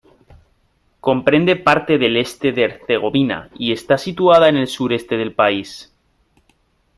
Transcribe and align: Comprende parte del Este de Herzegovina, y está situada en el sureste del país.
Comprende 0.99 1.57
parte 1.57 1.99
del 1.99 2.17
Este 2.17 2.51
de 2.53 2.63
Herzegovina, 2.63 3.51
y 3.53 3.71
está 3.71 3.99
situada 3.99 4.49
en 4.49 4.55
el 4.55 4.67
sureste 4.67 5.15
del 5.15 5.35
país. 5.35 5.93